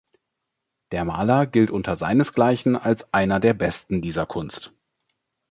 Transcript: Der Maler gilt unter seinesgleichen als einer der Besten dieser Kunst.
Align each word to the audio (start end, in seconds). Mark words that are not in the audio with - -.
Der 0.93 1.05
Maler 1.05 1.45
gilt 1.45 1.69
unter 1.69 1.95
seinesgleichen 1.95 2.75
als 2.75 3.13
einer 3.13 3.39
der 3.39 3.53
Besten 3.53 4.01
dieser 4.01 4.25
Kunst. 4.25 4.73